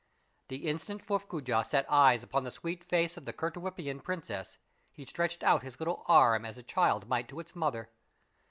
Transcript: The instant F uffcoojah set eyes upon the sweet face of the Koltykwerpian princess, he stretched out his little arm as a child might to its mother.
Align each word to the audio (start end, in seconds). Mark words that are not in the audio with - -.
The 0.47 0.67
instant 0.67 1.01
F 1.01 1.09
uffcoojah 1.09 1.63
set 1.63 1.85
eyes 1.87 2.23
upon 2.23 2.43
the 2.43 2.49
sweet 2.49 2.83
face 2.83 3.17
of 3.17 3.25
the 3.25 3.33
Koltykwerpian 3.33 4.03
princess, 4.03 4.57
he 4.91 5.05
stretched 5.05 5.43
out 5.43 5.61
his 5.61 5.77
little 5.79 6.01
arm 6.07 6.43
as 6.43 6.57
a 6.57 6.63
child 6.63 7.07
might 7.07 7.27
to 7.27 7.39
its 7.39 7.55
mother. 7.55 7.91